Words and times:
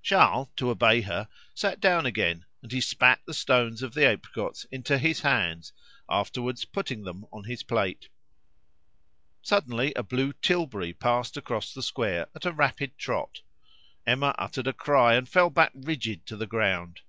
Charles, 0.00 0.46
to 0.54 0.70
obey 0.70 1.00
her, 1.00 1.28
sat 1.54 1.80
down 1.80 2.06
again, 2.06 2.44
and 2.62 2.70
he 2.70 2.80
spat 2.80 3.18
the 3.26 3.34
stones 3.34 3.82
of 3.82 3.94
the 3.94 4.06
apricots 4.06 4.62
into 4.70 4.96
his 4.96 5.22
hands, 5.22 5.72
afterwards 6.08 6.64
putting 6.64 7.02
them 7.02 7.26
on 7.32 7.42
his 7.42 7.64
plate. 7.64 8.08
Suddenly 9.42 9.92
a 9.94 10.04
blue 10.04 10.34
tilbury 10.34 10.92
passed 10.92 11.36
across 11.36 11.74
the 11.74 11.82
square 11.82 12.28
at 12.32 12.46
a 12.46 12.52
rapid 12.52 12.96
trot. 12.96 13.40
Emma 14.06 14.36
uttered 14.38 14.68
a 14.68 14.72
cry 14.72 15.14
and 15.14 15.28
fell 15.28 15.50
back 15.50 15.72
rigid 15.74 16.26
to 16.26 16.36
the 16.36 16.46
ground. 16.46 17.00